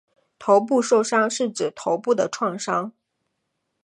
[0.39, 2.91] 头部受伤是指头部的创伤。